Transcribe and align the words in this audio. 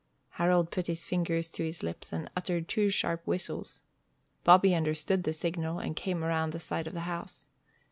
Harold 0.39 0.71
put 0.71 0.87
his 0.87 1.05
fingers 1.05 1.51
to 1.51 1.63
his 1.63 1.83
lips, 1.83 2.11
and 2.11 2.27
uttered 2.35 2.67
two 2.67 2.89
sharp 2.89 3.21
whistles. 3.27 3.81
Bobby 4.43 4.73
understood 4.73 5.25
the 5.25 5.31
signal, 5.31 5.77
and 5.77 5.95
came 5.95 6.23
around 6.23 6.53
the 6.53 6.59
side 6.59 6.87
of 6.87 6.95
the 6.95 7.01
house. 7.01 7.49